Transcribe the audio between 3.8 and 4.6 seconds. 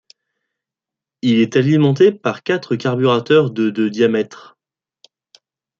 diamètre.